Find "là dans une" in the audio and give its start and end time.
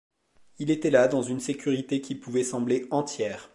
0.89-1.39